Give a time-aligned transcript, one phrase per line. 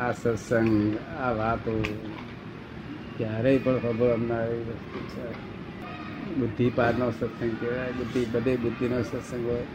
[0.00, 1.72] આ સત્સંગ આ વાતો
[3.18, 5.28] ક્યારેય પણ ખબર અમને વસ્તુ છે.
[6.34, 9.66] બુદ્ધિપાદનો સત્સંગ કહેવાય, બુદ્ધિ, બધે બુદ્ધિનો સત્સંગ હોય.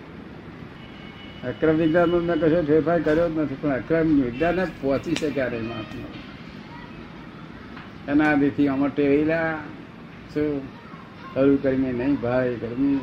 [1.50, 6.14] અક્રમ વિજ્ઞાનમાં મેં કશો ફેરફાર કર્યો જ નથી, પણ અક્રમ વિજ્ઞાનને પહોંચી શક્યા નહીં મહાત્મા
[8.08, 9.58] એના આદિથી અમર ટેવેલા
[10.34, 10.62] શું
[11.36, 13.00] હરું કરીને નહીં ભાઈ ગરમી.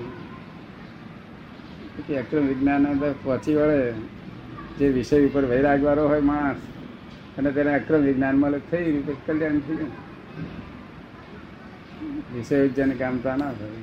[1.97, 2.85] પછી અક્રમ વિજ્ઞાન
[3.23, 3.93] પહોંચી વળે.
[4.79, 6.57] જે વિષય ઉપર વૈરાગવાળો હોય માણસ
[7.39, 9.93] અને તેને અક્રમ વિજ્ઞાન મળે થઈ રહ્યું કલ્યાણ થઈ ગયું
[12.35, 13.81] વિષય જેને કામતા ના થાય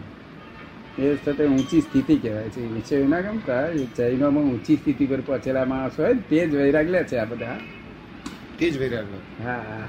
[1.04, 2.62] એ સાથે ઊંચી સ્થિતિ કહેવાય છે.
[2.68, 7.04] વિષય ના ગમતા એ જૈનોમાં ઊંચી સ્થિતિ પર પહોંચેલા માણસ હોય તે જ વૈરાગ લે
[7.04, 7.58] છે આ બધા.
[8.58, 9.08] તે જ વૈરાગ
[9.44, 9.84] હા.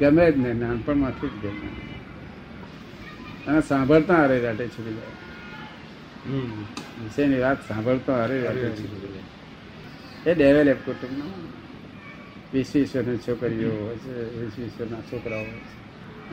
[0.00, 1.68] ગમે જ ને નાનપણમાંથી જ ગમે.
[3.46, 5.16] અને સાંભળતા હારે રાટે છૂટી જાય
[7.04, 9.26] વિષયની વાત સાંભળતો હારે રાટે છૂટી જાય
[10.26, 11.26] એ ડેવેલેપ કુટુંબનો.
[12.54, 12.72] વીસ
[13.28, 14.68] છોકરીઓ હોય છે વીસ
[15.12, 15.84] છોકરાઓ હોય છે.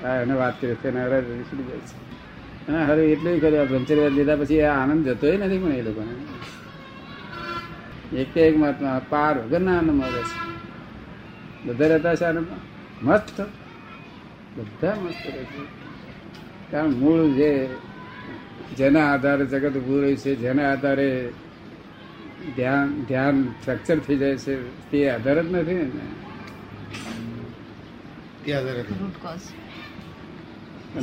[0.03, 2.11] આ એને વાત કરી તેને હરે નીકળી જાય છે.
[2.67, 6.11] અને હવે એટલું કર્યું બ્રહ્મચર્ય લીધા પછી આ આનંદ જતોય નથી પણ એ લોકોને.
[8.21, 10.51] એક એક મહાત્મા પાર વગરના આનંદ મળે છે.
[11.65, 12.59] બધા રહેતા છે આનંદમાં?
[13.05, 13.41] મસ્ત.
[14.57, 15.81] બધા મસ્ત રહે છે.
[16.71, 17.69] કારણ મૂળ જે,
[18.77, 21.29] જેના આધારે જગત ઉભું રહ્યું છે, જેના આધારે
[22.55, 24.55] ધ્યાન ધ્યાન ફ્રેક્ચર થઈ જાય છે
[24.91, 25.89] તે આધાર જ નથી ને?
[28.45, 28.75] તે આધાર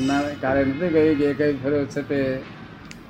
[0.06, 2.40] ના કારણ નથી કહ્યું કે કઈ ફરો છે તે?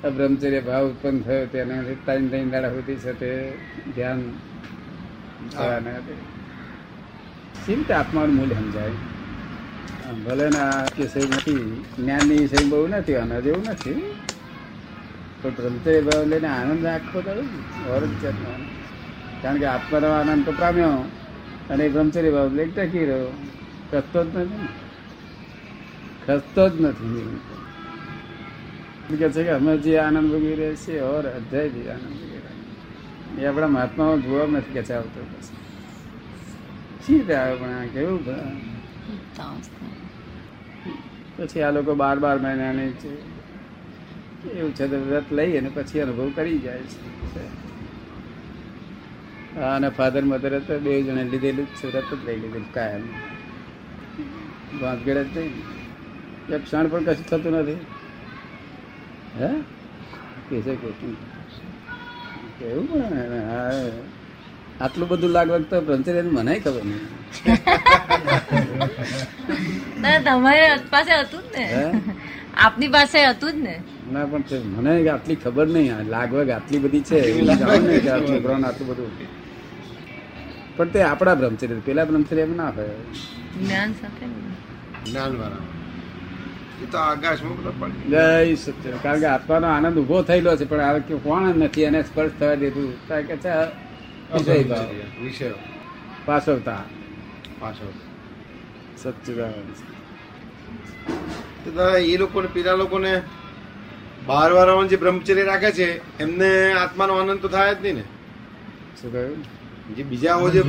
[0.09, 3.53] બ્રહ્મચર્ય ભાવ ઉત્પન્ન થયો તેને ત્રણ ત્રણ દાડા સુધી છે તે
[3.95, 4.33] ધ્યાન
[5.51, 6.21] થવાના હતી.
[7.93, 8.91] આત્માનું મૂલ્ય સમજાય?
[10.09, 14.15] આમ ભલે ના વિષય નથી જ્ઞાનની વિષય બહુ નથી આના જેવું નથી.
[15.41, 17.31] પણ બ્રહ્મચર્ય ભાવ લઈને આનંદ રાખવો તો
[17.87, 18.51] ઓર જ જાતનો
[19.41, 20.97] કારણ કે આત્માનો આનંદ તો પામ્યો
[21.69, 23.31] અને બ્રહ્મચર્ય ભાવ લઈને ટકી રહ્યો.
[23.89, 24.69] ખસતો જ નથી
[26.21, 27.23] ખસતો જ નથી
[29.11, 32.67] કે છે કે અમે જે આનંદ ભોગવી રહ્યા છીએ ઓર અધ્યાય બી આનંદ ભોગવી રહ્યા
[33.37, 35.57] એ આપણા મહાત્માઓ જોવા નથી કે આવતો પછી.
[37.03, 38.21] શી રીતે પણ આ કેવું
[41.37, 43.11] પછી આ લોકો બાર બાર મહિનાની છે.
[44.47, 47.39] એવું છે વ્રત લઈ અને પછી અનુભવ કરી જાય છે.
[49.59, 53.03] હા, અને ફાધર મધર તો બે જણે લીધેલું છે વ્રત જ લઈ લીધેલું કાયમ.
[54.81, 55.63] વાંધગેડ જ નહીં.
[56.49, 57.77] એક ક્ષણ પણ કશું થતું નથી.
[59.39, 59.49] હે?
[60.49, 61.15] કે છે કૃષ્ણ
[62.59, 67.07] કેવું પણ હા, આટલું બધું લાગવગ તો બ્રહ્મચર્ય મને ખબર નહીં.
[70.23, 71.91] તમારે પાસે હતું જ ને.
[72.57, 73.81] આપની પાસે હતું જ ને.
[74.13, 74.41] ના પણ
[74.75, 75.89] મને આટલી ખબર નહીં.
[75.95, 79.11] આ લાગવગ આટલી બધી છે છોકરાઓને આટલું બધું.
[80.77, 82.89] પણ તે આપણા બ્રહ્મચર્ય પેલા બ્રહ્મચર્ય એમ ના હોય.
[83.59, 84.25] જ્ઞાન સાથે
[85.11, 85.61] જ્ઞાન વાળા.
[86.83, 90.81] એ તો આકાશમાં બધા પડી જય સત્ય કારણ કે આત્માનો આનંદ ઊભો થયેલો છે પણ
[90.81, 92.89] આ કોણ નથી એને સ્પર્શ થવા દીધું.
[93.07, 93.53] કારણ કે છે
[95.21, 95.49] વિષય
[96.25, 96.79] પાછળતા.
[97.59, 97.91] પાછળ.
[98.97, 99.69] સચ્ચિદાનંદ
[102.05, 103.11] એ લોકોને પેલા લોકોને
[104.29, 108.01] બહાર વાળામાં જે બ્રહ્મચર્ય રાખે છે એમને આત્માનો આનંદ તો થાય જ નહીં ને.
[109.01, 109.43] શું કહ્યું?
[109.95, 110.61] જે બીજા હોય જે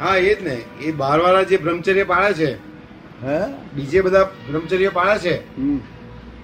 [0.00, 0.56] હા એ જ ને.
[0.80, 2.52] એ બાર વાળા જે બ્રહ્મચર્ય પાળે છે
[3.22, 3.38] હે?
[3.74, 5.78] બીજે બધા બ્રહ્મચર્ય પાળે છે હમ.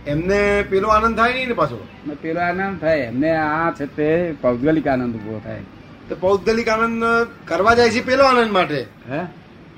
[0.07, 1.89] એમને પેલો આનંદ થાય નહીં ને પાછો?
[2.07, 2.99] ને પેલો આનંદ થાય.
[2.99, 5.61] એમને આ છે તે પૌદ્ગલિક આનંદ ઊભો થાય.
[6.09, 7.05] તો પૌદ્ગલિક આનંદ
[7.47, 8.87] કરવા જાય છે પેલો આનંદ માટે?
[9.11, 9.21] હે?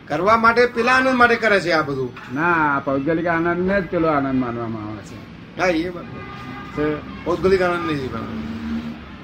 [0.09, 2.13] કરવા માટે પેલા આનંદ માટે કરે છે આ બધું?
[2.35, 5.34] ના આ પૌદ્ગલિક આનંદ ને જ પેલો આનંદ માનવામાં આવે છે.
[5.59, 6.23] હા એ બરાબર.
[6.77, 6.85] તે
[7.25, 8.27] પૌદ્ગલિક આનંદ નહીં પણ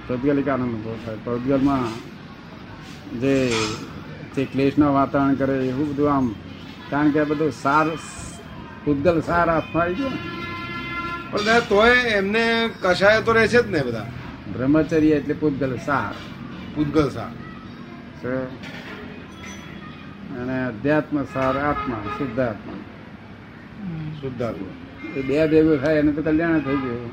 [0.07, 1.87] પૌદ્ગલિક આનંદ ઊભો થાય પૌદ્ગલમાં
[3.23, 3.35] જે
[4.35, 6.27] જે ક્લેશનું વાતાવરણ કરે એવું બધું આમ
[6.91, 7.87] કારણ કે બધું સાર
[8.85, 10.13] પૂતગલ સાર હાથમાં આવી ગયો.
[11.31, 12.45] પણ તોય એમને
[12.83, 14.09] કશાય તો રહે છે જ ને બધા
[14.53, 16.15] બ્રહ્મચર્ય એટલે પૂતગલ સાર
[16.75, 17.33] પૂતગલ સાર
[18.21, 18.35] છે.
[20.41, 22.81] અને અધ્યાત્મ સાર આત્મા શુદ્ધ આત્મા
[24.21, 24.80] શુદ્ધાત્મા
[25.17, 27.13] એ બે ભેગું થાય એને તો કલ્યાણ થઈ ગયું.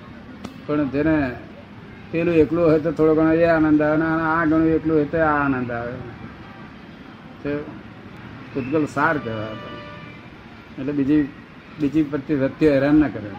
[0.68, 1.36] પણ જેને
[2.12, 5.18] પેલું એકલું હોય તો થોડો ઘણો એ આનંદ આવે અને આ ઘણું એકલું હોય તો
[5.18, 5.94] આ આનંદ આવે.
[7.44, 7.58] તે
[8.54, 9.56] પૂતગલ સાર કહેવાય
[10.80, 11.30] એટલે બીજી
[11.80, 13.32] બીજી પ્રત્યે વ્યક્તિઓ હેરાન ના કરે.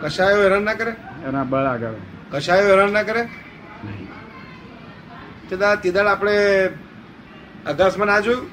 [0.00, 0.92] કશાયો હેરાન ના કરે?
[1.28, 1.94] એના બળ આગળ.
[2.30, 3.28] કશાયો હેરાન ના કરે?
[5.48, 6.68] તે દાદા તે દાડ આપણે
[7.66, 8.48] અગાસમાં ના જોયું?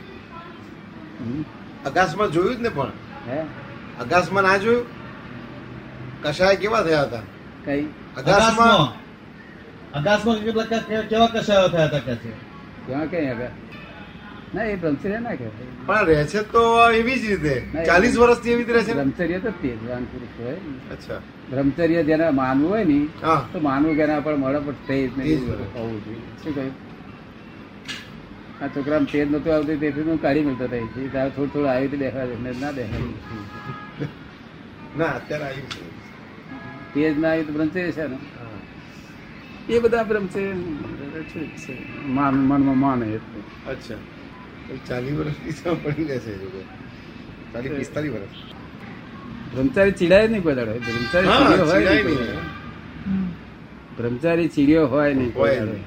[1.86, 2.92] અગાસમાં જોયું જ ને પણ?
[3.28, 3.42] હે?
[4.02, 5.01] અગાસમાં ના જોયું?
[6.22, 7.20] કશાય કેવા થયા હતા?
[7.66, 7.82] કઈ?
[8.18, 9.02] અગાસમાં?
[9.94, 10.38] અગાસમાં.
[10.38, 12.30] કેટલા કે- કે- કેવા કશાયો થયા હતા કે છે?
[12.88, 13.48] ક્યાં કઈ આગળ
[14.56, 15.86] ના એ બ્રહ્મચર્ય ના કહેવાય.
[15.86, 17.84] પણ રહે છે તો એવી જ રીતે.
[17.86, 20.54] ચાલીસ વર્ષથી એવી રીતે રહે છે બ્રહ્મચર્ય તો તેજવાન પુરુષ હોય.
[20.92, 21.18] અચ્છા.
[21.50, 23.08] બ્રહ્મચર્ય જેને માનવું હોય ને
[23.54, 25.52] તો માનવું કે એના પર મળે પણ તેજ જ નહીં.
[25.76, 26.20] હોવું જોઈએ.
[26.44, 26.92] શું કહ્યું?
[28.64, 31.92] આ છોકરામાં તેજ નતું આવતું તેથી હું કાઢી મળતો થઈ છે તારે થોડું થોડું આવ્યું
[31.92, 33.00] દેખાય તો ના દેખાય
[34.98, 35.91] ના અત્યારે આવ્યું છે.
[36.94, 38.18] તેજ ના એ તો બ્રહ્મચર્ય છે ને.
[39.70, 40.54] એ બધા બ્રહ્મચર્ય
[41.62, 41.74] છે.
[42.18, 43.42] માન મનમાં માને એટલે
[43.74, 44.02] અચ્છા.
[44.88, 46.34] ચાલીસ વર્ષથી પડી રહેશે
[47.54, 48.40] ચાલીસ પિસ્તાલીસ વર્ષ.
[49.54, 50.74] બ્રહ્મચારી ચીડાય જ નહીં કોઈ દાડો.
[50.88, 52.42] બ્રહ્મચારી હોય.
[53.98, 55.78] બ્રહ્મચારી ચીડ્યો હોય નહીં કોઈ હોય દાડો.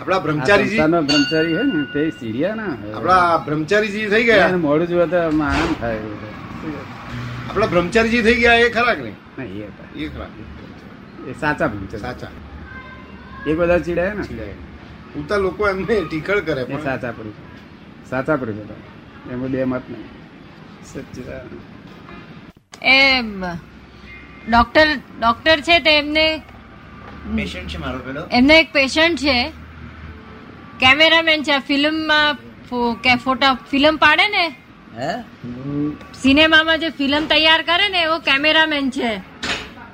[0.00, 2.74] આપણા બ્રહ્મચારીજી બ્રહ્મચારી હોય ને તે ચીડિયા ના.
[2.96, 4.50] આપણા બ્રહ્મચારીજી થઈ ગયા?
[4.66, 6.00] મોડું જોવા તો આનંદ થાય.
[7.48, 9.16] આપણા બ્રહ્મચારીજી થઈ ગયા એ ખરા કે નહીં?
[9.38, 9.64] નહીં
[9.96, 11.70] એ એ સાચા
[13.46, 14.22] એ બધા ચીડાય ને?
[14.22, 14.54] ચીડાય.
[15.16, 16.82] ઉલટા લોકો એમને ટીખળ કરે પણ.
[16.82, 17.34] સાચા પુરુષ.
[18.10, 20.04] સાચા પુરુષ હતા એમાં બે મત નહીં.
[20.92, 21.60] સચ્ચિદાનંદ.
[22.82, 23.22] એ
[24.50, 24.86] ડોક્ટર
[25.20, 26.26] ડોક્ટર છે તે એમને
[27.36, 28.22] પેશન્ટ છે મારો પેલો.
[28.32, 29.38] એમને એક પેશન્ટ છે.
[30.80, 32.34] કેમેરામેન છે ફિલ્મમાં
[33.02, 34.44] કે ફોટા ફિલ્મ પાડે ને?
[36.22, 39.16] સિનેમામાં જે ફિલ્મ તૈયાર કરે ને એવો કેમેરામેન છે.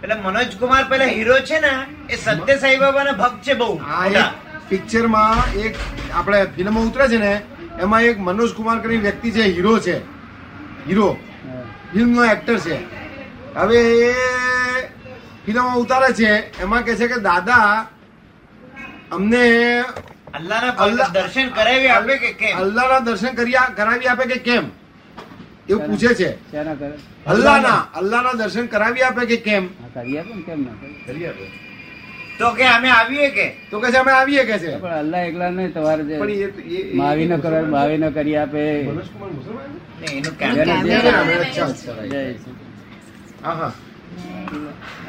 [0.03, 3.79] એટલે મનોજ કુમાર પેલા હીરો છે ને એ સત્ય સાઈ બાબાના ભક્ત છે બહુ.
[3.79, 5.75] પિક્ચરમાં પિક્ચરમાં એક
[6.15, 7.43] આપણે ફિલ્મ ઉતરે છે ને
[7.81, 9.99] એમાં એક મનોજ કુમાર કરી વ્યક્તિ છે હીરો છે.
[10.87, 11.13] હીરો.
[11.13, 11.63] ફિલ્મ
[11.93, 12.79] ફિલ્મનો એક્ટર છે.
[13.55, 14.13] હવે એ
[15.47, 17.89] ફિલ્મ ઉતારે છે એમાં કે છે કે દાદા
[19.13, 19.81] અમને
[20.35, 22.59] અલ્લાહના અલ્લાહ- દર્શન કરાવી આપે કે કેમ?
[22.59, 24.84] અલ્લાહના દર્શન કરી કરાવી આપે કે કેમ?
[25.69, 26.31] એવું પૂછે છે?
[27.27, 29.65] અલ્લાહના અલ્લાહના દર્શન કરાવી આપે કે કેમ?
[29.95, 30.77] કરી આપે કેમ ના
[31.07, 31.27] કરી?
[31.27, 31.47] આપે.
[32.39, 33.47] તો કે અમે આવીએ કે?
[33.71, 34.73] તો કે છે અમે આવીએ કે છે?
[34.79, 36.15] પણ અલ્લાહ એકલા નહીં તમારે જે
[36.95, 38.65] માવી ન કરો માવી ન કરી આપે.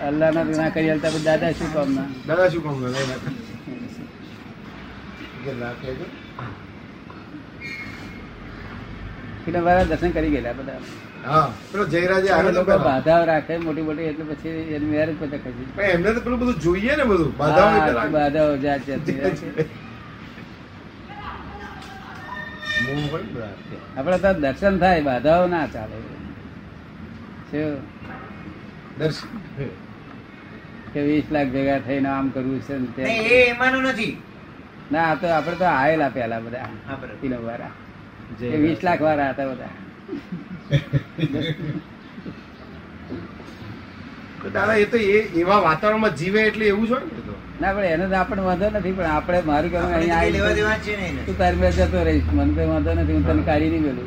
[0.02, 3.20] અલ્લાહ ના ના કરી પછી દાદા શું કામ ના દાદા શું કામ ના.
[9.48, 10.80] એટલે મારા દર્શન કરી ગયેલા બધા.
[11.72, 15.40] પેલો જયરાજે અમે આવ્યો તો લોકો બાધાઓ રાખે મોટી મોટી એટલે પછી એની મેરેજ પછી
[15.40, 17.32] કરી એમને તો પેલું બધું જોઈએ ને બધું?
[17.38, 18.12] બાધાઓ એટલે હા, રાખે.
[18.12, 19.48] બાધાઓ જાત જાતની રાખે.
[22.78, 23.54] મોહ હોય ને બધા.
[23.98, 25.98] આપડે તો દર્શન થાય બાધાઓ ના ચાલે?
[30.94, 32.60] કે વીસ લાખ ભેગા થઈને આમ કરવું
[32.96, 33.04] છે
[33.44, 34.14] એમાંનું નથી.
[34.92, 36.70] ના આ તો આપડે તો આયેલા પેલા બધા
[37.22, 37.74] કિલો વાળા
[38.64, 39.74] વીસ લાખ વાળા હતા બધા.
[44.42, 47.34] તો દાદા એ તો એ એવા વાતાવરણમાં જીવે એટલે એવું જ હોય ને તો.
[47.62, 50.80] ના પણ એને તો આપણને વાંધો નથી પણ આપણે મારું કહેવું અહીંયા કઈ લેવા દેવા
[50.88, 52.28] છે નહીં તું તારી મેં જતો રહીશ.
[52.38, 53.98] મને કઈ વાંધો નથી હું તને કાઢી નહીં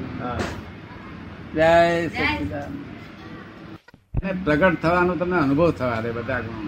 [1.56, 1.71] જય
[2.09, 2.76] સચ્ચિદાનંદ.
[4.44, 6.61] પ્રગટ થવાનો તમને અનુભવ થવા દે બધા ગુણો.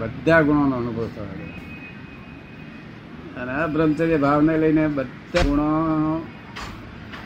[0.00, 1.44] બધા ગુણોનો અનુભવ થવા દે.
[3.40, 5.68] અને આ બ્રહ્મચર્ય ભાવને લઈને બધા ગુણો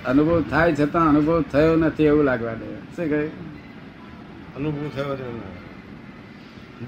[0.06, 2.68] અનુભવ થાય છતાં અનુભવ થયો નથી એવું લાગવા દે.
[2.96, 3.22] શું કહે?
[4.56, 5.26] અનુભવ થયો છે.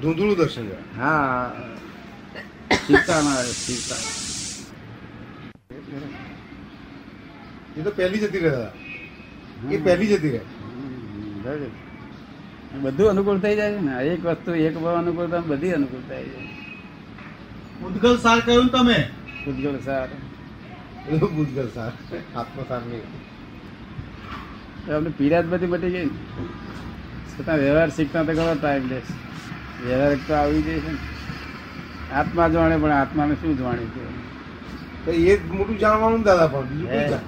[0.01, 0.67] ધૂંધળું દર્શન
[0.99, 1.53] હા.
[2.73, 4.03] સ્થિરતામાં આવે સ્થિરતા
[7.77, 8.73] એ તો પહેલી જતી રહ્યા
[9.73, 10.41] એ પહેલી જતી રહે
[11.45, 11.71] બરાબર.
[12.81, 13.95] બધું અનુકૂળ થઈ જાય ને.
[14.05, 16.54] એક વસ્તુ એક ભાવ અનુકૂળ થાય બધી અનુકૂળ થઈ જાય.
[17.83, 18.99] ઉદગલ સાર કહ્યું તમે?
[19.47, 20.09] ઉદગલ સાર
[21.11, 21.93] ભૂતગલ સાર
[22.37, 23.03] આત્મસાર નહીં
[24.91, 26.11] આપણે પીડા બધી મટી ગઈ.
[27.31, 28.99] છતાં વ્યવહાર શીખતા તો ઘણો ટાઈમ લે
[29.87, 30.93] વ્યવહાર તો આવી જાય છે
[32.15, 34.03] આત્મા જાણે પણ આત્માને શું જાણે છે?
[35.05, 37.19] તો એ મોટું જાણવાનું દાદા પણ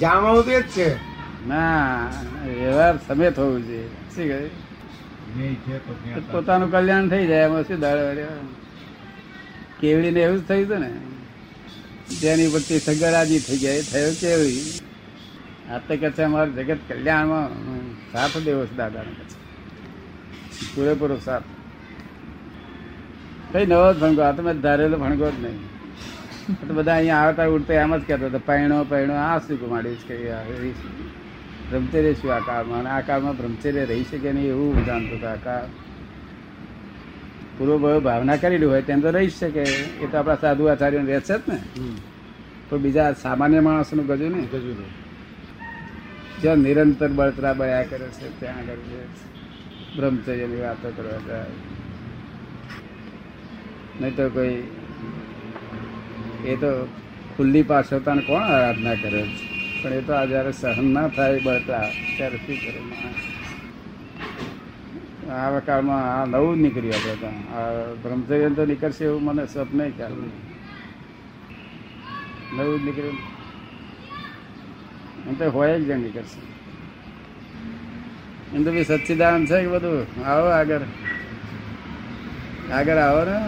[0.00, 0.88] જાણવાનું તો એ જ છે.
[1.48, 2.08] ના
[2.60, 3.88] વ્યવહાર સમેત હોવું જોઈએ.
[4.14, 8.02] શું કહે પોતાનું કલ્યાણ થઈ જાય એમાં શું દાડો
[9.80, 10.90] કેવડીને એવું જ થયું હતું ને?
[12.20, 13.72] જેની ઉપરથી સગરાજી થઈ ગયા.
[13.72, 14.62] એ થયો કેવડી?
[15.70, 17.48] આ તો કે છે અમારું જગત કલ્યાણમાં
[18.12, 19.24] સાથ દેવો છે દાદાને કે
[20.74, 21.42] પૂરેપૂરો સાથ.
[23.52, 25.60] કઈ નવો જ ભણગો, આ તો મેં ધારેલો ભણગો જ નહીં.
[26.68, 29.58] તો બધા અહીંયા આવતા ઉડતા એમ જ કહેતા હતા પૈણો પૈણો આ શું
[30.08, 30.92] કે આ એ શું?
[31.70, 32.86] બ્રહ્મચર્ય શું આ કાળમાં?
[32.86, 35.68] આ કાળમાં બ્રહ્મચર્ય રહી શકે નહીં એવું જાણતો હતો આ કાળ.
[37.60, 39.64] પૂર્વ ભાવના કરેલી હોય તેમ તો રહી શકે.
[40.00, 41.58] એ તો આપણા સાધુ આચાર્ય રહેશે જ ને.
[42.68, 44.92] પણ બીજા સામાન્ય માણસનું ગજું ને ગજુ નહીં.
[46.42, 49.02] જ્યાં નિરંતર બળતરા બળ્યા કરે છે ત્યાં આગળ છે
[49.96, 51.52] બ્રહ્મચર્યની વાતો કરવા જાય.
[54.00, 54.56] નહીં તો કોઈ
[56.44, 56.70] એ તો
[57.36, 59.82] ખુલ્લી પાછળતાને કોણ આરાધના કરે છે?
[59.82, 61.80] પણ એ તો આ જયારે સહન ના થાય બળતા
[62.16, 63.29] ત્યારે શું કરે માણસ?
[65.30, 67.30] આ કાળમાં આ નવું જ નીકળ્યું આપણે તો.
[67.54, 70.32] આ બ્રહ્મચર્ય તો નીકળશે એવું મને સ્વપ્ન ખ્યાલ નહીં
[72.56, 73.18] નવું જ નીકળ્યું.
[75.28, 76.40] એમ તો હોય જ નીકળશે.
[78.56, 80.26] એમ તો બી સચ્ચિદાન છે કે બધું?
[80.26, 80.84] આવો આગળ.
[82.72, 83.38] આગળ આવો ને.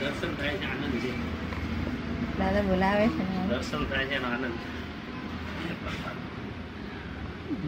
[0.00, 1.10] દર્શન થાય છે આનંદ છે
[2.38, 4.54] દાદા બોલાવે છે દર્શન થાય છે આનંદ.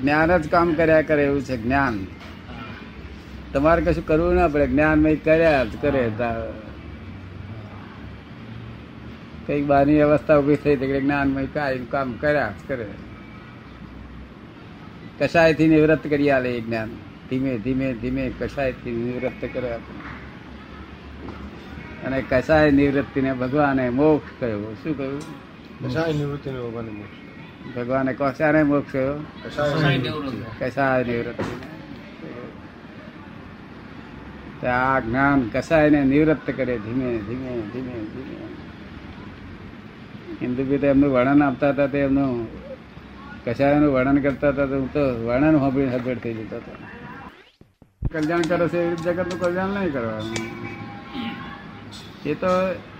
[0.03, 2.07] જ્ઞાન જ કામ કર્યા કરે એવું છે જ્ઞાન.
[3.53, 6.11] તમારે કશું કરવું ના પડે, જ્ઞાનમય કર્યા જ કરે
[9.47, 11.47] કંઈક બહારની અવસ્થા ઊભી થઈ તો જ્ઞાન
[11.91, 12.87] કામ કર્યા જ કરે.
[15.19, 16.89] કશાયથી નિવૃત્ત કરી આલે જ્ઞાન.
[17.31, 19.75] ધીમે ધીમે ધીમે કશાયથી નિવૃત્ત કરે
[22.07, 24.75] અને કશાય નિવૃત્તિને ભગવાને મોક્ષ કહ્યું.
[24.75, 25.21] શું કહ્યું?
[25.21, 27.30] કશાય નિવૃત્તિને ભગવાને મોક્ષ.
[27.77, 28.95] ભગવાને કશાને મોક્ષ.
[30.61, 31.53] કશાય નિવૃત્તિ
[34.67, 38.39] આ જ્ઞાન કસાયને નિવૃત્ત કરે ધીમે ધીમે ધીમે ધીમે.
[40.43, 42.49] હિન્દુ બી તો એમનું વર્ણન આપતા હતા તે એમનું
[43.45, 46.73] કસાયનું વર્ણન કરતા હતા હું તો વર્ણન સાંભળી હબેડ થઈ જતો હતો.
[48.13, 50.37] કલ્યાણ કરે છે એવી જગતનું કલ્યાણ નહીં કરવાનું.
[52.27, 52.47] એ તો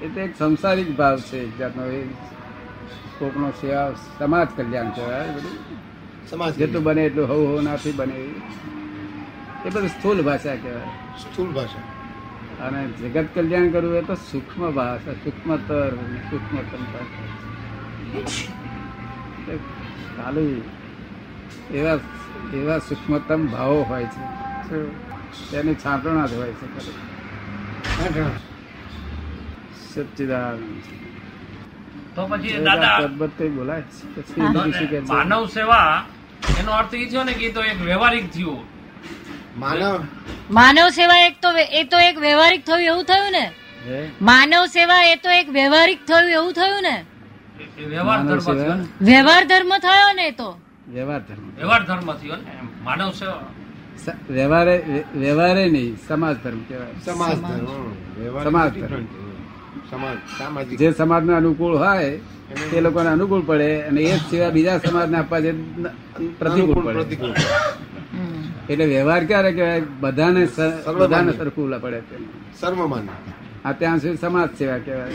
[0.03, 1.87] એ તો એક સંસારિક ભાવ છે એક જાતનો.
[1.87, 2.05] એ
[3.21, 5.59] કોકનો સેવા સમાજ કલ્યાણ કહેવાય બધું.
[6.31, 8.19] સમાજ જેટલું બને એટલું હવ હવ નાથી બને.
[9.65, 10.87] એ બધું સ્થૂલ ભાષા કહેવાય.
[11.19, 11.83] સ્થૂલ ભાષા.
[12.67, 15.91] અને જગત કલ્યાણ કરવું એ તો સૂક્ષ્મ ભાષા સૂક્ષ્મતર
[16.31, 16.83] સૂક્ષ્મતમ
[20.17, 20.63] ખાલી
[21.75, 21.99] એવા
[22.55, 24.25] એવા સૂક્ષ્મતમ ભાવો હોય છે.
[25.51, 26.81] તેની છાંટણા જ હોય છે.
[29.95, 30.83] સચ્ચિદાનંદ.
[32.15, 32.99] તો પછી દાદા
[33.57, 33.83] બોલાય?
[35.09, 36.05] માનવ સેવા
[36.61, 38.61] એનો અર્થ એ થયો ને કે તો એક વ્યવહારિક થયું.
[39.61, 40.05] માનવ?
[40.51, 41.51] માનવ સેવા એક તો
[41.81, 43.47] એ તો એક વ્યવહારિક થયું એવું થયું ને?
[44.23, 46.97] માનવ સેવા એ તો એક વ્યવહારિક થયું એવું થયું ને?
[47.87, 48.87] વ્યવહાર ધર્મ થયો ને.
[49.05, 50.51] વ્યવહાર ધર્મ થયો ને એ તો?
[50.89, 51.47] વ્યવહાર ધર્મ.
[51.57, 52.53] વ્યવહાર ધર્મ થયો ને
[52.83, 53.43] માનવ સેવા.
[54.31, 54.77] વ્યવહારે
[55.15, 56.93] વ્યવહારે નહીં સમાજ ધર્મ કહેવાય.
[57.05, 58.45] સમાજ ધર્મ.
[58.45, 59.30] સમાજ different.
[60.79, 62.17] જે સમાજને અનુકૂળ હોય
[62.71, 65.53] તે લોકોને અનુકૂળ પડે અને એ જ સિવાય બીજા સમાજને આપવા જે
[66.39, 67.17] પ્રતિકૂળ પડે.
[68.73, 69.81] એટલે વ્યવહાર ક્યારે કહેવાય?
[70.01, 70.49] બધાને.
[70.99, 72.17] બધાને સરખું પડે તે.
[73.65, 75.11] આ ત્યાં સુધી સમાજ સેવા કહેવાય.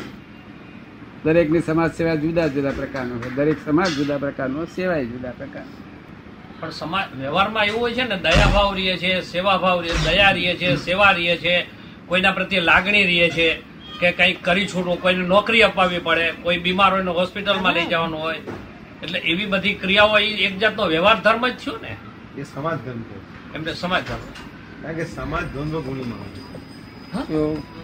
[1.25, 5.63] દરેકની સમાજ સેવા જુદા જુદા પ્રકારનો છે દરેક સમાજ જુદા પ્રકારનો સેવાય જુદા પ્રકાર.
[6.60, 10.32] પણ સમાજ વ્યવહારમાં એવું હોય છે ને દયા ભાવ રહીએ છે સેવા ભાવ રહીએ દયા
[10.32, 11.65] રહીએ છે સેવા રહીએ છે
[12.05, 13.75] કોઈના પ્રત્યે લાગણી રહીએ છે.
[14.00, 18.42] કે કંઈક કરી છૂટવું કોઈને નોકરી અપાવવી પડે કોઈ બીમાર હોય હોસ્પિટલમાં લઈ જવાનું હોય.
[19.04, 21.98] એટલે એવી બધી ક્રિયાઓ એ એક જાતનો વ્યવહાર ધર્મ જ થયો ને?
[22.38, 23.54] એ સમાજ ધર્મ છે.
[23.56, 24.20] એમને સમાજ ધર્મ.
[24.82, 26.18] કારણ કે સમાજ દ્વંદ્વ ગુણીમાં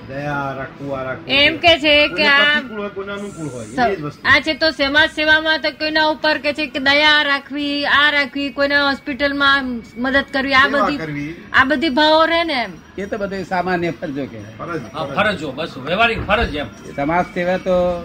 [0.02, 0.08] હોય.
[0.08, 1.30] તો દયા રાખવું આ રાખવું.
[1.40, 4.22] એમ કે છે કે કોઈને આ પ્રતિકૂળ હોય કોઈને અનુકૂળ હોય એ જ વસ્તુ.
[4.26, 8.50] આ છે તો સમાજ સેવામાં તો કોઈના ઉપર કે છે કે દયા રાખવી આ રાખવી
[8.54, 9.66] કોઈના હોસ્પિટલમાં
[9.98, 12.72] મદદ કરવી આ બધી આ બધી ભાવો રહે ને એમ.
[12.98, 14.82] એ તો બધું સામાન્ય ફરજો કે ફરજ.
[15.18, 16.68] ફરજો બસ વ્યવહારિક ફરજ એમ.
[16.96, 18.04] સમાજ સેવા તો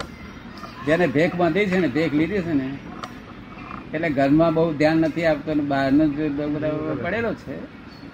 [0.86, 2.68] જેને ભેખ બાંધી છે ને ભેખ લીધી છે ને
[3.94, 6.04] એટલે ઘરમાં બહુ ધ્યાન નથી આપતો ને બહારનો
[7.04, 7.56] પડેલો છે.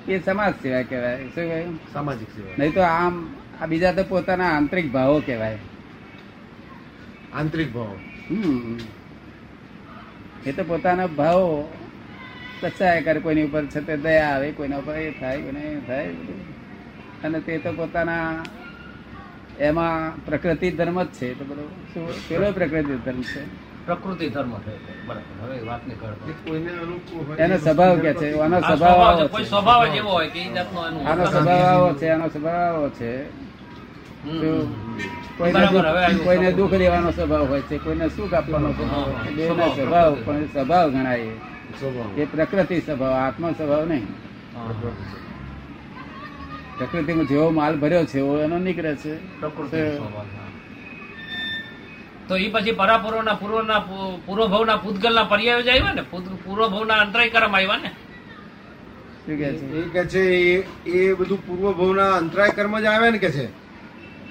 [0.08, 1.18] એ સમાજ સેવા કહેવાય.
[1.34, 1.68] શું કહેવાય?
[1.94, 2.54] સામાજિક સેવા.
[2.58, 3.14] નહીં તો આમ
[3.62, 5.58] આ બીજા તો પોતાના આંતરિક ભાવો કહેવાય.
[7.32, 7.96] આંતરિક ભાવો.
[8.30, 8.76] હમ.
[10.46, 11.68] એ તો પોતાના ભાવો
[12.62, 16.06] કચાયા કરે કોઈની ઉપર છે તે દયા આવે કોઈના ઉપર એ થાય કોઈને એ થાય
[17.24, 18.42] અને તે તો પોતાના
[19.60, 21.64] એમાં પ્રકૃતિ ધર્મ જ છે તો બધો.
[21.94, 23.42] શું પેલો પ્રકૃતિ ધર્મ છે.
[23.86, 24.72] પ્રકૃતિ ધર્મ છે
[25.06, 25.22] બરાબર.
[25.42, 26.00] હવે વાત નહીં
[27.38, 30.18] એનો સ્વભાવ કે છે આનો સ્વભાવ સ્વભાવ છે આવો
[31.08, 33.51] આનો સ્વભાવ આવો છે આનો સ્વભાવ આવો છે.
[36.26, 36.78] કોઈને દુઃખ-.
[36.78, 41.18] દેવાનો સ્વભાવ હોય છે કોઈને સુખ આપવાનો સ્વભાવ હોય સ્વભાવ, સ્વભાવ પણ સ્વભાવ ગણાય.
[42.16, 44.06] એ પ્રકૃતિ સ્વભાવ આત્મ સ્વભાવ નહીં.
[46.78, 49.40] પ્રકૃતિમાં જેવો માલ ભર્યો છે એવો એનો નીકળે છે.
[49.40, 50.24] પ્રકૃતિ સ્વભાવ, હા.
[52.28, 53.78] તો એ પછી પરાપૂર્વના પૂર્વના
[54.26, 56.02] પૂર્વભવના પૂતગલના પર્યાય જ આવ્યા ને?
[56.44, 57.88] પૂર્વભવના અંતરાયકરમ આવ્યા ને?
[57.88, 59.72] શું કે છે?
[59.72, 60.30] એ કે છે
[60.90, 63.61] એ- બધું પૂર્વ ભવના અંતરાય કર્મ જ આવે ને કે છે?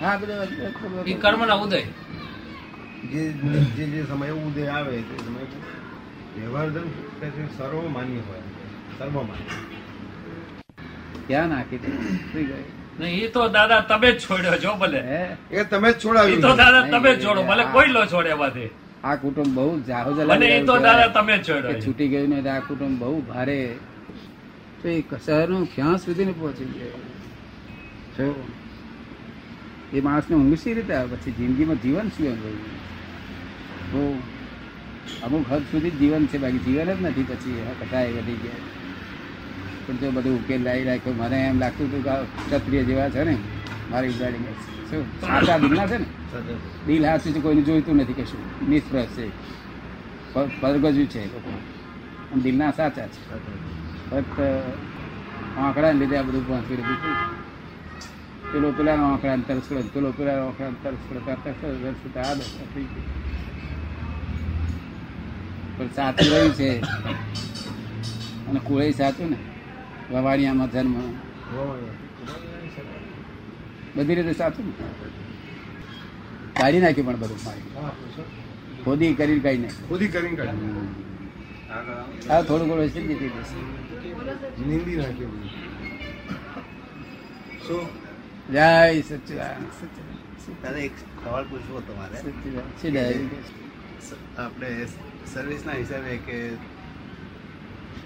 [0.02, 0.20] હા
[1.06, 1.82] એ કર્મના ઉદય.
[3.12, 3.22] જે
[3.78, 5.44] જે જે સમય ઉદય આવે તે સમય
[6.38, 8.44] વ્યવહાર હોય
[11.28, 11.88] ક્યાં નાખી દે
[12.98, 15.00] શું એ તો દાદા તમે જ છોડ્યો છો ભલે.
[15.02, 15.22] હે?
[15.52, 18.70] એ તમે જ એ છોડાવ્યું તો દાદા તમે જ છોડો ભલે કોઈ લો છોડે એમાંથી
[19.04, 22.60] આ કુટુંબ બહુ જાહો મને એ તો દાદા તમે જ છોડ્યો છૂટી ગયું ને આ
[22.60, 23.76] કુટુંબ બહુ ભારે.
[24.82, 28.36] તો એ શહેરનું ક્યાં સુધી ને પહોંચી ગયો
[29.94, 31.16] એ માણસને ઊંઘ સી રીતે આવે?
[31.16, 32.36] પછી જિંદગીમાં જીવન શું એમ
[33.92, 34.24] તો
[35.24, 38.60] અમુક હદ સુધી જીવન છે બાકી જીવન જ નથી પછી આ કથા એ વધી ગયા
[39.88, 42.10] પણ જો બધું ઉકેલ લાવી રાખ્યો મને એમ લાગતું હતું કે
[42.50, 43.38] ક્ષત્રિય જેવા છે ને
[43.92, 44.38] મારી ઉગાડી
[44.90, 45.22] શું?
[45.22, 46.06] સાચા દિલના છે ને?
[46.88, 48.70] દિલ હાથું છે કોઈને જોઈતું નથી કશું.
[48.70, 49.28] નિષ્ફળ છે.
[50.62, 51.60] પરગજ્યું છે લોકો.
[52.42, 53.22] દિલના સાચા છે.
[54.10, 54.40] ફક્ત
[55.58, 57.41] આંકડા લીધે આ બધું પહોંચી રહ્યું
[58.52, 61.20] પેલો પેલા આંકડા તરસ પડે પેલો પેલા આંકડા તરસ પડે.
[62.22, 63.06] આ દશા થઈ ગઈ.
[65.76, 66.70] પણ સાચું રહ્યું છે
[68.48, 69.38] અને કુળે સાચું ને
[70.12, 70.96] વવાણિયામાં જન્મ
[73.96, 74.74] બધી રીતે સાચું ને
[76.56, 77.68] કાઢી નાખ્યું પણ બધું મારી
[78.84, 80.32] ખોદી કરી કાઢી નાખ્યું ખુદી કરીને.
[82.30, 82.90] હા થોડું ઘણું
[84.62, 85.36] નીંદી નાખ્યું
[87.66, 87.84] શું
[88.50, 89.68] જય સચ્ચિદાનંદ
[90.64, 90.92] દાદા એક
[91.24, 92.18] સવાલ પૂછવો તમારે.
[94.38, 94.86] આપણે
[95.34, 96.50] સર્વિસના હિસાબે કે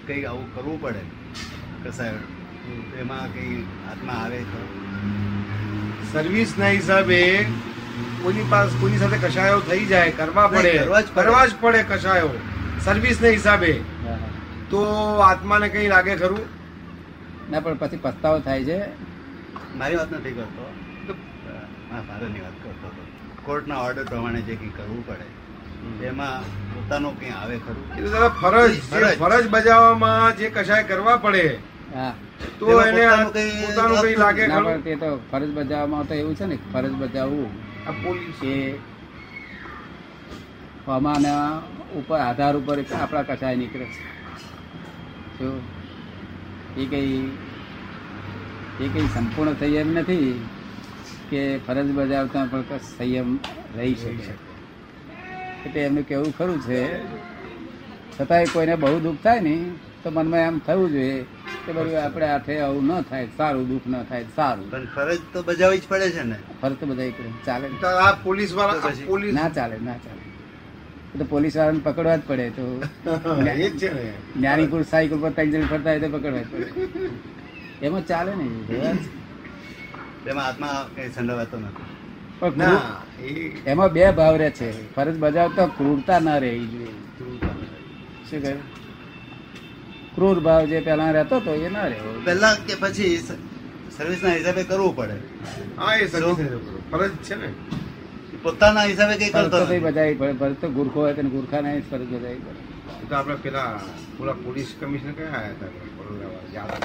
[0.06, 0.98] કંઈક આવું કરવું પડે?
[1.84, 2.12] કસાય
[3.00, 4.60] એમાં કંઈ હાથમાં આવે તો?
[6.12, 7.46] સર્વિસ ના હિસાબે
[8.22, 10.78] કોઈની પાસે કોઈની સાથે કશાયો થઈ જાય કરવા પડે.
[10.78, 11.22] કરવા જ પડે.
[11.22, 12.28] કરવા જ પડે કશાયો.
[12.84, 13.72] સર્વિસ ના હિસાબે
[14.70, 14.84] તો
[15.18, 16.40] આત્માને કઈ લાગે ખરું?
[17.50, 19.06] ના પણ પછી પસ્તાવો થાય છે.
[19.74, 20.64] મારી વાત નથી કરતો
[21.88, 22.02] હા
[22.36, 23.02] વાત કરતો હતો.
[23.44, 25.26] કોર્ટના ઓર્ડર પ્રમાણે જે કંઈ કરવું પડે
[26.02, 27.86] એમાં પોતાનું કંઈ આવે ખરું?
[28.40, 28.74] ફરજ
[29.16, 29.44] ફરજ.
[29.54, 31.44] બજાવવામાં જે કશાય કરવા પડે
[32.60, 33.04] તો એને
[33.60, 34.76] પોતાનું કંઈ લાગે ખરું?
[34.84, 37.50] તે તો ફરજ બજાવવામાં તો એવું છે ને ફરજ બજાવવું.
[37.86, 38.38] આ પોલીસ.
[38.44, 38.54] એ
[40.86, 41.44] આમાંના
[41.98, 44.00] ઉપર આધાર ઉપર આપણા કસાય નીકળે છે.
[45.36, 45.48] જો
[46.76, 47.14] એ કઈ
[48.80, 50.34] એ કંઈ સંપૂર્ણ સંયમ નથી
[51.30, 53.28] કે ફરજ બજાવતા પણ સંયમ
[53.76, 54.34] રહી શકે.
[55.64, 56.80] એટલે એમનું કેવું ખરું છે
[58.14, 59.54] છતાંય કોઈને બહુ દુઃખ થાય ને
[60.02, 61.24] તો મનમાં એમ થવું જોઈએ
[61.64, 64.66] કે બધું આપણે હાથે આવું ન થાય સારું દુઃખ ન થાય સારું.
[64.70, 66.38] પણ ફરજ તો બજાવવી જ પડે છે ને.
[66.60, 67.30] ફરજ તો બજાવી પડે.
[67.46, 67.66] ચાલે?
[67.80, 70.22] તો આ પોલીસવાળા પોલીસ ના ચાલે ના ચાલે.
[71.18, 72.64] તો પોલીસ વાળાને પકડવા જ પડે તો.
[74.36, 77.35] જ્ઞાની પુરુષ સાયકલ પર ત્રણ જણ ફરતા હોય તો પકડવા જ પડે.
[77.82, 78.44] એમાં ચાલે ને
[80.30, 81.86] એમાં હાથમાં કંઈ સંડવાતો નથી.
[82.40, 83.30] પણ ના એ
[83.72, 84.68] એમાં બે ભાવ રહે છે.
[84.94, 86.92] ફરજ બજાવતા ક્રૂરતા ના રહેવી જોઈએ
[88.28, 88.62] શું કહ્યું?
[90.14, 93.16] ક્રૂર ભાવ જે પેલા રહેતો હતો એ ના રહેવો પહેલા કે પછી
[93.96, 95.16] સર્વિસના હિસાબે કરવું પડે.
[95.78, 96.36] હા એ સર્વિસ
[96.90, 97.48] ફરજ છે ને.
[98.42, 99.80] પોતાના હિસાબે કંઈ કરતો તો નથી.
[99.86, 100.32] બજાવી પડે.
[100.40, 102.60] ફરજ તો ગુરખો હોય તેને ગુરખા ને જ ફરજ બજાવી પડે.
[103.08, 103.70] તો આપણે પેલા
[104.16, 105.70] પૂરા પોલીસ કમિશનર કયા આવ્યા હતા?
[106.54, 106.82] યાદ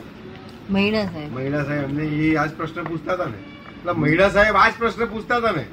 [0.70, 1.36] મહિના સાહેબ.
[1.36, 3.38] મહિલા સાહેબ અમને એ આજ પ્રશ્ન પૂછતા હતા ને.
[3.38, 5.66] એટલે મહિડા સાહેબ આજ પ્રશ્ન પૂછતા હતા ને.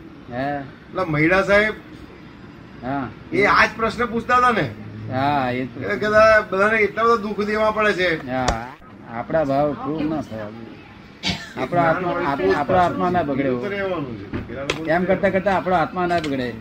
[0.68, 1.74] એટલે મહિડા સાહેબ
[3.32, 4.74] એ આજ પ્રશ્ન પૂછતા હતા ને.
[6.50, 8.30] બધાને એટલા બધા દુઃખ દેવા પડે છે.
[8.30, 8.46] હા.
[9.10, 10.48] આપણા ભાવ પ્રૂવ ના થયા.
[11.56, 13.48] આપણા આત્મા આત્મા- આત્મા ના બગડે.
[14.90, 16.54] એમ કરતા કરતા આપણો આત્મા ના બગડે.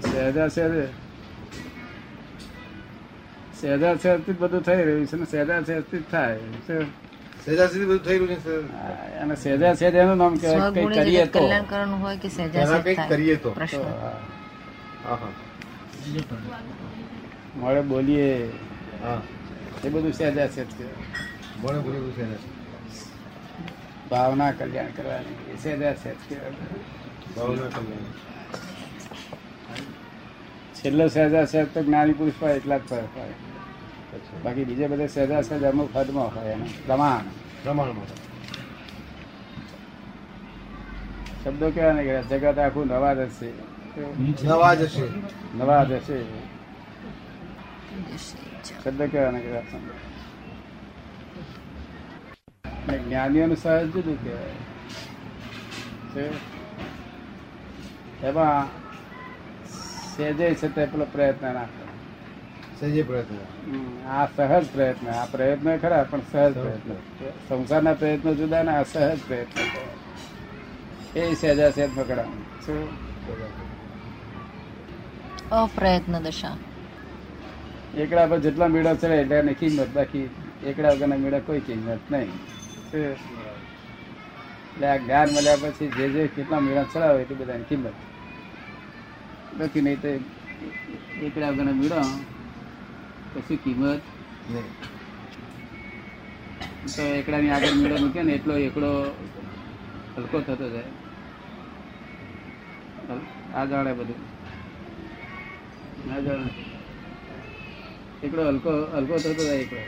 [0.00, 1.05] સહેજા સહેજે.
[3.60, 6.38] સહેજા સહેજથી જ બધું થઈ રહ્યું છે ને સહેજા સહેજથી જ થાય?
[7.44, 8.54] સહેજા સુધી બધું થઈ રહ્યું છે
[9.18, 11.38] અને સહેજા સહેજ એનું નામ કહેવાય કંઈક કરીએ તો.
[11.38, 13.08] કલ્યાણ હોય કે સહેજા સહેજ કંઈક થાય?
[13.08, 13.56] કરીએ તો.
[17.56, 18.52] મળે બોલીએ.
[19.84, 20.94] એ બધું સહેજા સહેજ કહેવાય.
[21.60, 22.26] બોલે બોલે એવું છે.
[24.10, 25.52] ભાવના કલ્યાણ કરવાની.
[25.52, 26.50] એ સહેજા સહેજ કહેવાય.
[27.36, 28.35] ભાવના કલ્યાણ.
[30.76, 33.28] છેલ્લો સહેજા સહેજ તો જ્ઞાની પુરુષ હોય એટલા જ ફરક હોય.
[34.44, 36.64] બાકી બીજે બધે સહેજા સહેજ અમુક હદમાં હોય એનો.
[36.86, 37.20] પ્રમાણ.
[37.62, 38.06] પ્રમાણમાં.
[41.44, 43.52] શબ્દો કેવા નહીં ગયા જગત આખું નવા જ હશે.
[44.44, 45.02] નવા હશે.
[45.54, 46.24] નવા જ હશે.
[48.84, 49.62] શબ્દ કેવા નહીં ગયા
[52.96, 54.50] જ્ઞાનીઓનું સહજ જુદું કહેવાય.
[58.22, 58.85] એમાં
[60.16, 61.86] સહેજે છે તે પેલો પ્રયત્ન ના કરે
[62.78, 63.36] સહેજે પ્રયત્ન
[64.08, 66.90] આ સહજ પ્રયત્ન આ પ્રયત્ન ખરા પણ સહજ પ્રયત્ન.
[67.48, 69.58] સંસારના પ્રયત્નો જુદા ને આ સહજ પ્રયત્ન.
[71.16, 72.88] એ સહેજા સહેજ પકડવાનું શું?
[75.50, 76.56] અપ્રયત્ન દશા.
[77.96, 80.26] એકડા પર જેટલા મેળા ચડે એટલે એની કિંમત બાકી.
[80.66, 82.32] એકડા વગરના મેળા કોઈ કિંમત નહીં.
[82.92, 88.05] એટલે આ જ્ઞાન મળ્યા પછી જે જે કેટલા મેળા ચડાવે એટલી બધાની કિંમત.
[89.58, 90.10] નથી નહીં તો
[91.26, 92.00] એકડા વગર મીડો
[93.34, 94.04] કશું કિંમત.
[96.94, 98.90] તો એકડાની આગળ મીડો મૂકે ને એટલો એકડો
[100.16, 100.92] હલકો થતો જાય.
[103.52, 104.20] આ જાણે બધું.
[106.04, 106.52] ના જાણે
[108.22, 109.82] એકડો હલકો હલકો થતો જાય એકડો.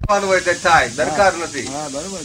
[0.00, 1.68] થવાનું હોય તે થાય દરકાર નથી.
[1.68, 2.24] હા બરોબર.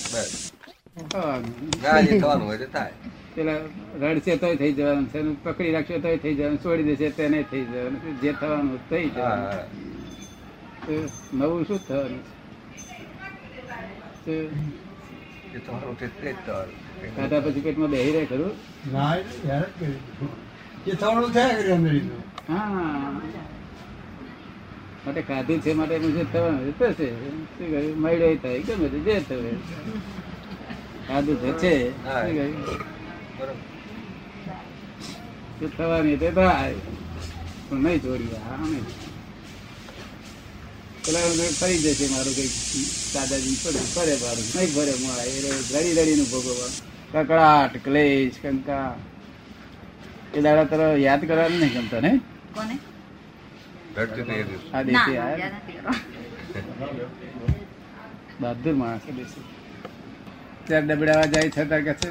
[2.14, 2.96] થવાનું હોય તો થાય.
[3.40, 3.60] પેલા
[4.04, 8.18] રડશે તોય થઈ જવાનું છે પકડી રાખશે તોય થઈ જવાનું છોડી દેશે તેને થઈ જવાનું
[8.22, 9.64] જે થવાનું થઈ હા,
[10.88, 12.24] જવાનું નવું શું થવાનું?
[14.24, 14.36] છે?
[17.16, 18.54] ખાધા પછી પેટમાં બેહી રહે ખરું?
[20.86, 21.80] જ થવાનું થયા.
[22.50, 23.12] હા.
[25.04, 29.16] માટે ખાધું છે માટે એનું જે થવાનું થશે શું કહ્યું મળ્યો થાય ગમે તે જે
[29.24, 29.52] થવે
[31.08, 31.74] ખાધું થશે
[32.04, 32.54] શું કહ્યું
[33.40, 33.56] બરોબર.
[35.72, 36.76] થવાની તે થાય
[37.68, 38.02] પણ નહીં
[38.44, 38.86] હા નહીં.
[41.04, 42.50] પેલા ફરી જશે મારું કઈ
[43.14, 43.56] દાદાજી
[43.94, 46.72] ફરે મારું નહીં ફરે મારા એ રડી રડીનું ભોગવવા
[47.14, 48.90] કકડાટ ક્લેશ કંકા
[50.34, 52.12] એ દાડા તરફ યાદ કરવાનું નહીં ગમતા ને
[52.54, 52.76] કોને?
[53.98, 54.68] રડતી હતી એ દિવસે.
[54.74, 55.14] આ દેશે.
[58.42, 59.40] બહાદુર માણસ દેશે
[60.66, 62.10] ત્યારે ડબડાવા જાય છતાં કે છે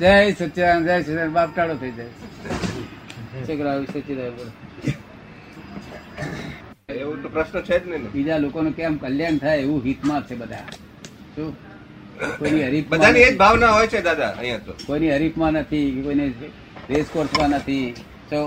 [0.00, 2.12] જય સચ્ચિદાન જય સચ્ચિદાન બાપ ટાળો થઈ જાય.
[3.46, 4.52] છોકરા સચ્ચિદાન બોલે.
[7.02, 10.66] એવું તો પ્રશ્ન છે જ નહીં બીજા લોકોનું કેમ કલ્યાણ થાય એવું હિતમાં છે બધા.
[11.34, 11.52] શું?
[12.38, 14.72] કોઈની હરીફ બધાની એ જ ભાવના હોય છે દાદા અહીંયા તો.
[14.86, 16.26] કોઈની હરીફમાં નથી કોઈને
[16.90, 17.94] રેસ કોર્સમાં નથી.
[18.30, 18.40] તો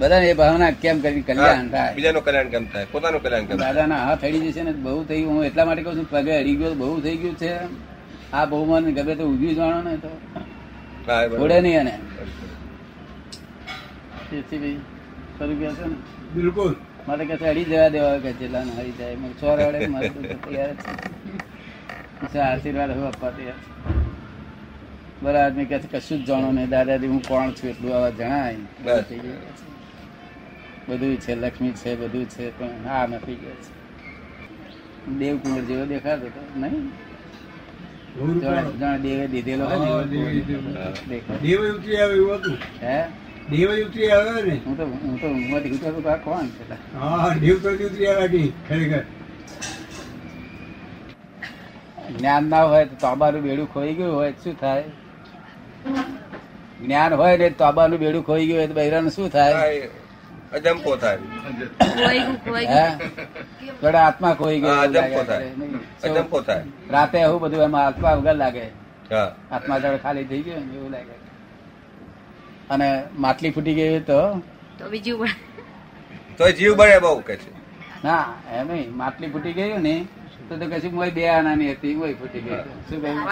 [0.00, 1.94] બધાને એ ભાવના કેમ કરી કલ્યાણ થાય?
[1.96, 2.86] બીજાનું કલ્યાણ કેમ થાય?
[2.92, 6.08] પોતાનું કલ્યાણ કેમ દાદાના હાથ અડી જશે ને બહુ થઈ હું એટલા માટે કહું છું
[6.12, 7.52] પગે અડી ગયો બહુ થઈ ગયું છે.
[8.32, 10.12] આ બહુ મને ગમે તો ઊભી જાણો ને તો.
[11.08, 11.98] છોડે નહીં એને.
[15.74, 15.94] છે ને.
[16.34, 16.76] બિલકુલ.
[17.36, 19.16] કે અડી જવા દેવા કે જેટલા ને હરી જાય.
[19.16, 23.72] મેં છોર અડે મારે તૈયાર છે આશીર્વાદ હવે આપવા તૈયાર છે.
[25.22, 26.68] બરાબર આદમી કહે છે કશું જ જાણો નહીં.
[26.68, 27.70] દાદાજી હું કોણ છું?
[27.70, 28.56] એટલું આવા જણાય.
[30.88, 33.82] બધું છે લક્ષ્મી છે બધું છે પણ આ નથી કે છે.
[35.18, 37.11] દેવકુંવર જેવો દેખાતો હતો નહીં.
[38.16, 39.66] દેવે દીધેલો
[40.04, 40.70] દેવે દીધેલો.
[41.08, 41.38] દેખાય.
[41.38, 42.56] દેવ ઉતરી આવે એવું હતું.
[42.82, 43.04] હે?
[43.50, 44.60] દેવ ઉતરી આવે ને.
[44.66, 49.04] હું તો હું તો ઊંઘમાંથી ઉઠ્યો તો કોણ છે હા દેવ તો ઉતરી ખરેખર.
[52.18, 54.84] જ્ઞાન ના હોય તો તોબાનું બેડું ખોઈ ગયું હોય શું થાય?
[56.82, 59.88] જ્ઞાન હોય ને તોબાનું બેડું ખોઈ ગયું હોય તો બૈરાનું શું થાય.
[60.56, 61.18] અજંપો થાય.
[63.80, 65.50] થોડો આત્મા ખોઈ ગયો અજંપો થાય?
[66.06, 66.64] અજંપો થાય.
[66.94, 68.66] રાતે આવું બધું એમાં આત્મા વગર લાગે.
[69.50, 71.16] આત્મા જળ ખાલી થઈ ગયો એવું લાગે.
[72.70, 72.88] અને
[73.26, 74.20] માટલી ફૂટી ગઈ તો?
[74.78, 75.36] તો બીજું પણ.
[76.38, 77.50] તો જીવ બળે બહુ કે છે.
[78.04, 78.24] ના
[78.58, 78.90] એમ નહીં.
[78.96, 79.94] માટલી ફૂટી ગયું ને
[80.48, 82.60] તો તો કશું મોય બે આનાની હતી મોય ફૂટી ગઈ.
[82.88, 83.24] શું કહ્યું?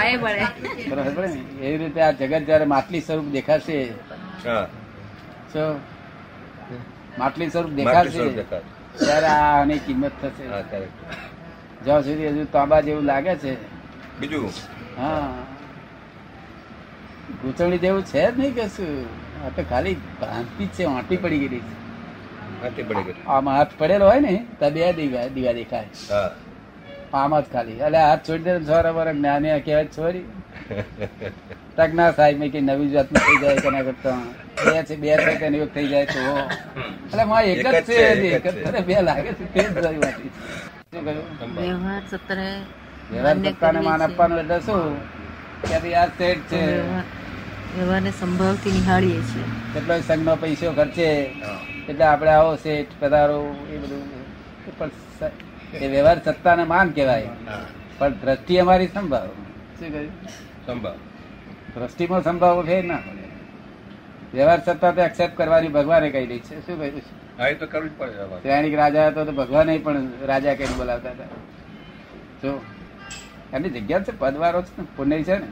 [0.90, 1.40] બરાબર પડે ને?
[1.66, 3.78] એવી રીતે આ જગત જયારે માટલી સ્વરૂપ દેખાશે
[4.44, 4.66] હા.
[5.52, 5.62] તો
[7.18, 8.32] માટલી સ્વરૂપ દેખાશે.
[8.98, 10.46] ત્યારે આની કિંમત થશે.
[11.84, 13.54] જ્યાં સુધી હજુ તાંબા જેવું લાગે છે.
[14.20, 14.52] બીજું?
[14.98, 15.34] હા.
[17.42, 19.04] ગૂંચવણી જેવું છે જ નહીં કશું.
[19.46, 23.26] આ તો ખાલી ભ્રાંતિ જ છે વાંટી પડી ગયેલી છે.
[23.26, 25.86] આમ હાથ પડેલો હોય ને તો બે દીવા દીવા દેખાય.
[26.10, 26.30] આમ
[27.14, 27.72] આમાં જ ખાલી.
[27.72, 30.24] એટલે હાથ છોડી દે છોરા બરા જ્ઞાની કહેવાય છોરી.
[31.76, 34.16] તક ના સાહેબ મેં કે નવી જાતનું થઈ જાય તેના કરતા.
[34.64, 36.20] બે છે બે છે તેને એક થઈ જાય તો
[37.06, 37.96] એટલે માં એક જ છે
[38.36, 38.80] એક જ છે.
[38.88, 40.16] બે લાગે છે તે જ વાત
[40.92, 41.54] શું કહ્યું?
[41.56, 42.48] વ્યવહાર સત્રે
[43.12, 44.82] વ્યવહાર સત્તાને માન આપવાનું એટલે શું?
[45.68, 46.60] કે આ સેટ છે.
[46.66, 47.04] વ્યવહાર
[47.76, 49.46] વ્યવહારને સંભાવથી નિહાળીએ છીએ.
[49.74, 51.08] કેટલો સંઘનો પૈસો ખર્ચે.
[51.88, 54.02] એટલે આપણે આવો સેટ પધારો એ બધું.
[54.78, 54.90] પણ
[55.84, 57.28] એ વ્યવહાર સત્તાને માન કહેવાય.
[57.98, 59.28] પણ દ્રષ્ટિ અમારી સંભાવ
[59.78, 60.12] શું કહ્યું?
[60.66, 60.98] સંભાવ
[61.74, 63.19] દ્રષ્ટિમાં સંભાવ ફેર ના પડે.
[64.34, 66.66] વ્યવહાર સત્તા તો એક્સેપ્ટ કરવાની ભગવાને કહી દઈ છે.
[66.66, 67.02] શું કહ્યું?
[67.38, 68.12] હા એ તો કરવું જ પડે.
[68.12, 71.24] શ્રેણીક રાજા હતો તો ભગવાને પણ રાજા કઈ બોલાવતા હતા.
[72.42, 72.60] જો
[73.52, 75.46] એમની જગ્યા છે પદવારો છે ને પુણ્ય છે ને.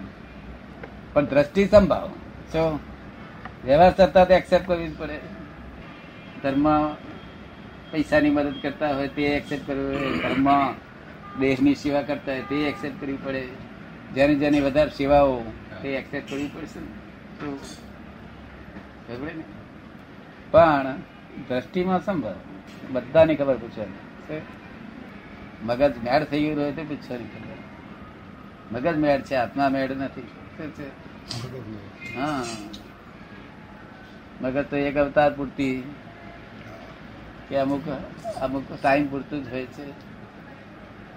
[1.12, 2.08] પણ દ્રષ્ટિ સંભાવ
[2.52, 2.78] જો
[3.64, 5.18] વ્યવહાર સત્તા તો એક્સેપ્ટ કરવી જ પડે.
[6.42, 6.66] ધર્મ
[7.90, 10.28] પૈસાની મદદ કરતા હોય તે એક્સેપ્ટ કરવું પડે.
[10.28, 10.48] ધર્મ
[11.40, 13.42] દેશની સેવા કરતા હોય તે એક્સેપ્ટ કરવી પડે.
[14.14, 15.42] જેની જેની વધારે સેવાઓ
[15.82, 17.87] તે એક્સેપ્ટ કરવી પડશે?
[20.50, 20.96] પણ
[21.48, 22.34] દ્રષ્ટિમાં સંભાવ
[22.90, 24.40] બધાની ખબર પૂછવાની?
[25.62, 27.56] મગજ મેળ થઈ ગયું હોય તો પૂછવાની ખબર.
[28.72, 30.20] મગજ મેળ છે આત્મા મેળ નથી.
[32.16, 32.42] હા.
[34.40, 35.94] મગજ તો એક અવતાર પૂરતી
[37.48, 37.88] કે અમુક
[38.40, 39.90] અમુક ટાઈમ પૂરતું જ હોય છે.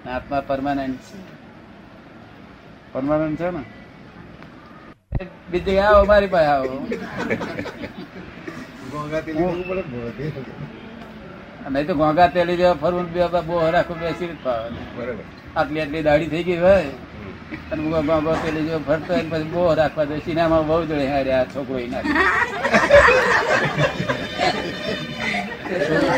[0.09, 1.19] આત્મા પરમાનન્ટ છે.
[2.91, 3.80] પરમાનન્ટ છે ને?
[5.51, 6.75] બીજી આવો મારી પાસે આવો.
[11.69, 14.35] નહીં તો ઘોંઘા તેલી જેવા ફરવું બે બહુ હરાખું બેસી જ.
[15.55, 16.83] આટલી આટલી દાઢી થઈ ગઈ હોય
[17.71, 17.93] અને હું
[18.43, 22.03] તેલી જેવો ફરતો હોય પછી બહુ રાખવા દે સિનેમા બહુ જોડે હારે આ છોકરો એના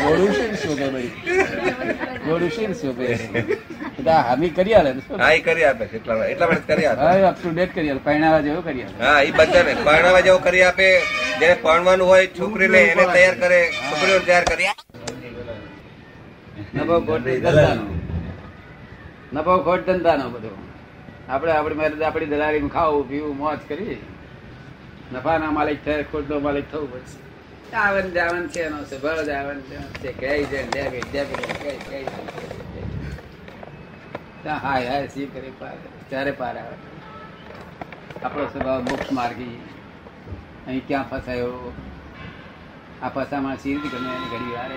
[0.04, 1.10] ગોળું છે ને શોભે ભાઈ
[2.24, 6.48] ગોળું છે ને શોભે બધા હામી કરી આલે હા એ કરી આપે છે એટલા એટલા
[6.48, 7.00] માટે કરી આપે.
[7.00, 8.96] હા અપ ટુ ડેટ કરી આલે પહેણાવા જેવું કરી આલે.
[9.00, 10.88] હા એ બધાને પરણાવા જેવું કરી આપે.
[11.40, 14.82] જેને પરણવાનું હોય છોકરીને એને તૈયાર કરે છોકરીઓ તૈયાર કરી આપે.
[16.74, 17.84] નફો ખોટ ધંધાનો.
[19.32, 20.50] નફો ખોટ ધંધાનો બધો.
[21.28, 23.98] આપણે આપણી મેરેજ આપણી દલાલી ખાવું પીવું મોજ કરી.
[25.12, 27.16] નફાના માલિક થાય ખોટનો માલિક થવું પડશે.
[27.74, 29.58] આવન જાવન છે એનો સ્વભાવ જાવન
[30.02, 32.53] છે કઈ ડેબિટ કહે કહે ત્યાં
[34.50, 35.72] હાય હાય સી કરે પાર
[36.08, 36.76] ત્યારે પાર આવે.
[38.24, 39.60] આપણો સ્વભાવ મોક્ષ માર્ગી.
[40.66, 41.72] અહીં ક્યાં ફસાયો?
[43.02, 44.74] આ ફસામાં સી રીતે ગમે એની ઘડી વારે?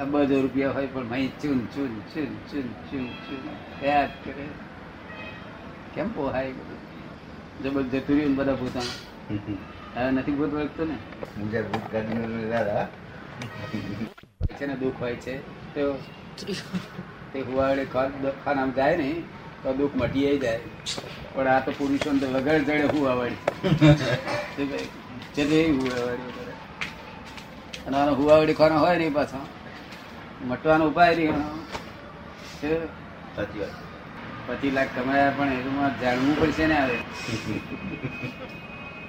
[0.00, 3.86] અબજો રૂપિયા હોય પણ મહી ચૂન ચૂન ચૂન ચૂન ચૂન ચૂન.
[3.86, 4.44] યાદ કરે.
[5.94, 6.86] કેમ પોહાય બધું?
[7.64, 8.84] જબર જતું રહ્યું ને બધા ભૂતાણ
[9.96, 10.96] હવે નથી ભૂત વળગતું ને?
[14.58, 15.38] છે ને દુઃખ હોય છે.
[15.74, 15.98] તો
[17.32, 17.86] તે હુવાડે
[18.44, 19.22] ખાનામાં જાય ને
[19.62, 20.58] તો દુઃખ મટી જાય.
[21.34, 23.36] પણ આ તો પુરુષો વગર જડે હુવાવાડી
[25.34, 26.32] છે તે હુવાવાડી.
[27.86, 29.36] અને આનો હુવાવડી ખાનો હોય ને પાછો.
[30.44, 31.44] મટવાનો ઉપાય નહીં એનો.
[34.46, 36.96] પચીસ લાખ કમાયા પણ એમાં જાણવું પડશે ને હવે.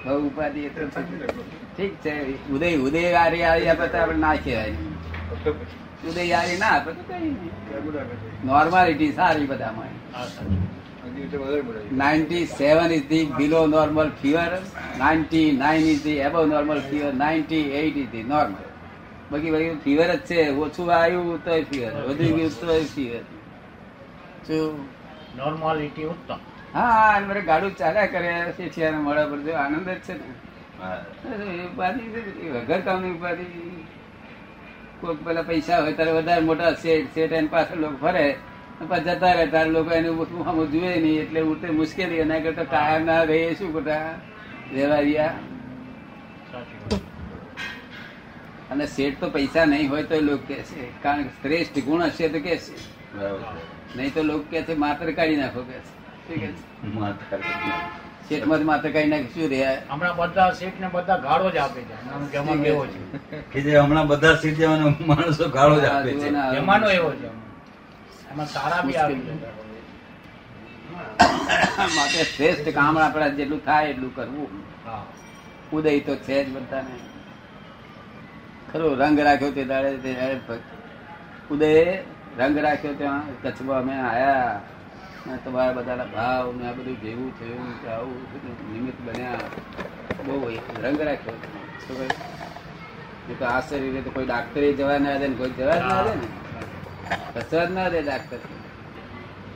[0.04, 2.48] બહુ ઉપાધિ ઠીક છે.
[2.48, 4.74] ઉદય ઉદય આરી આવી આપે આપણે ના કહેવાય.
[6.06, 7.30] આરી ના આપે તો કઈ
[8.44, 9.92] નોર્માલિટી સારી બધામાં.
[11.92, 14.52] Ninety seven is the below normal fever
[14.98, 18.64] ninety nine is the above normal fever ninety eight is the normal
[19.30, 20.50] બાકી ભાઈ ફીવર જ છે.
[20.50, 23.22] ઓછું આવ્યું તોય ફીવર વધી ગયું તોય ફીવર
[24.46, 24.78] શું
[25.36, 26.38] નોર્માલિટી ઉત્તમ.
[26.74, 30.26] હા મારે ગાડું ચાલ્યા કરે શેઠિયાને મળે બધું આનંદ જ છે ને.
[32.54, 33.44] વગર કામની ઉપાધિ.
[35.00, 38.24] કોઈક પેલા પૈસા હોય ત્યારે વધારે મોટા શેઠ શેઠ એની પાછળ લોકો ફરે.
[38.82, 40.10] અને જતા રહે તારે લોકો એને
[40.44, 42.20] આમ જુએ નહીં એટલે ઉઠે મુશ્કેલી.
[42.20, 44.02] એના કરતા ટાયર ના રહીએ શું ખોટા
[44.70, 45.34] વ્યવહારિયા
[48.70, 50.82] અને શેઠ તો પૈસા નહીં હોય તો લોકો કે છે.
[51.02, 52.74] કારણ કે શ્રેષ્ઠ ગુણ હશે તો કે છે.
[53.94, 55.92] નહીં તો લોકો કે છે માત્ર કાઢી નાખો કે છે.
[58.28, 61.50] શું કે છે શેઠમાં માત્ર કાઢી નાખી શું રહ્યા હમણાં બધા શેઠ ને બધા ગાળો
[61.50, 62.32] જ આપે છે.
[62.32, 63.38] જમાનો એવો છે.
[63.38, 66.28] કે જે હમણાં બધા શેઠ જવાના માણસો ગાળો જ આપે છે.
[66.28, 67.26] જમાનો એવો છે.
[67.26, 69.68] એમાં સારા બી આવે છે.
[71.96, 74.48] માટે શ્રેષ્ઠ કામ આપણા જેટલું થાય એટલું કરવું.
[75.70, 76.98] ઉદય તો છે જ બધાને.
[78.72, 80.16] ખરો રંગ રાખ્યો તે દાડે તે
[81.50, 81.96] ઉદય
[82.38, 84.60] રંગ રાખ્યો ત્યાં કચ્છમાં અમે આયા.
[85.36, 88.18] તમારા બધાના ભાવ ને આ બધું ભેગું થયું કે આવું
[88.72, 89.40] નિમિત્ત બન્યા.
[90.26, 90.34] બહુ
[90.82, 91.36] રંગ રાખ્યો.
[91.86, 91.96] શું
[93.28, 96.28] કહે તો આશ્ચર્ય તો કોઈ ડાક્ટરે જવા ના દે ને કોઈ જવા ના દે ને.
[97.34, 98.40] કસરત ના દે ડાક્ટર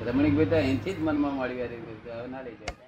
[0.06, 2.81] રમણીકભાઈ તો અહીંથી જ મનમાં મળી ગયા ના લઈ જાય.